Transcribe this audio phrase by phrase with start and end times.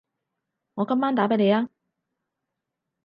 [0.73, 1.69] 我今晚打畀你吖